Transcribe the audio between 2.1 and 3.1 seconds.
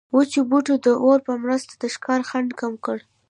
خنډ کم کړ.